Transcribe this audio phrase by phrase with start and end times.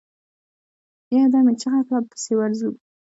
[1.15, 1.99] يودم يې چيغه کړه!
[2.09, 2.69] پسې ورځو.